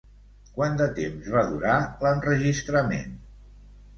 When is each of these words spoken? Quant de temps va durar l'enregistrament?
Quant 0.53 0.77
de 0.79 0.87
temps 0.99 1.27
va 1.35 1.43
durar 1.51 1.75
l'enregistrament? 2.05 3.13